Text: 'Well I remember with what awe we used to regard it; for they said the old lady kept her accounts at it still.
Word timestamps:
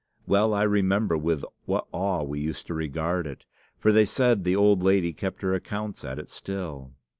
'Well 0.25 0.51
I 0.55 0.63
remember 0.63 1.15
with 1.15 1.45
what 1.65 1.85
awe 1.91 2.23
we 2.23 2.39
used 2.39 2.65
to 2.65 2.73
regard 2.73 3.27
it; 3.27 3.45
for 3.77 3.91
they 3.91 4.05
said 4.05 4.45
the 4.45 4.55
old 4.55 4.81
lady 4.81 5.13
kept 5.13 5.43
her 5.43 5.53
accounts 5.53 6.03
at 6.03 6.17
it 6.17 6.27
still. 6.27 6.93